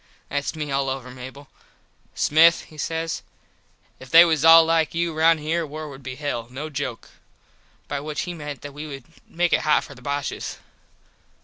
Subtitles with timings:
[0.29, 1.47] Thats me all over, Mable.
[2.15, 3.21] "Smith" he says
[3.99, 7.11] "If they was all like you round here war would be hell, no joke."
[7.87, 10.57] By which he meant that we would make it hot for the Boshes.